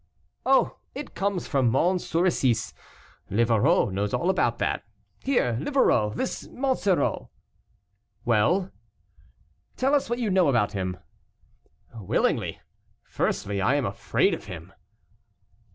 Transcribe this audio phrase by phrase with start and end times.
[0.47, 0.79] "Oh!
[0.95, 2.73] it comes from Mons Soricis;
[3.29, 4.83] Livarot knows all about that.
[5.23, 7.29] Here, Livarot; this Monsoreau"
[8.25, 8.71] "Well."
[9.77, 10.97] "Tell us what you know about him"
[11.93, 12.61] "Willingly.
[13.03, 14.73] Firstly, I am afraid of him."